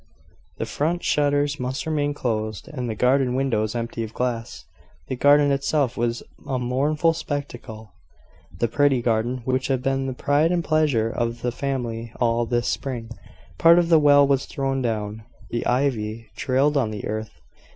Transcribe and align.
The 0.57 0.65
front 0.65 1.03
shutters 1.03 1.59
must 1.59 1.85
remain 1.85 2.15
closed, 2.15 2.67
and 2.67 2.89
the 2.89 2.95
garden 2.95 3.35
windows 3.35 3.75
empty 3.75 4.03
of 4.03 4.15
glass. 4.15 4.65
The 5.09 5.15
garden 5.15 5.51
itself 5.51 5.95
was 5.95 6.23
a 6.47 6.57
mournful 6.57 7.13
spectacle, 7.13 7.91
the 8.57 8.67
pretty 8.67 9.03
garden, 9.03 9.43
which 9.45 9.67
had 9.67 9.83
been 9.83 10.07
the 10.07 10.13
pride 10.15 10.51
and 10.51 10.63
pleasure 10.63 11.11
of 11.11 11.43
the 11.43 11.51
family 11.51 12.11
all 12.19 12.47
this 12.47 12.67
spring; 12.67 13.11
part 13.59 13.77
of 13.77 13.89
the 13.89 13.99
wall 13.99 14.25
was 14.27 14.47
thrown 14.47 14.81
down; 14.81 15.21
the 15.51 15.63
ivy 15.67 16.31
trailed 16.35 16.77
on 16.77 16.89
the 16.89 17.05
earth. 17.05 17.39